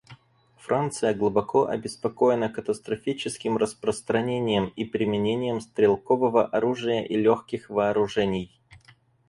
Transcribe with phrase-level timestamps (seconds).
[0.57, 8.51] Франция глубоко обеспокоена катастрофическим распространением и применением стрелкового оружия и легких вооружений.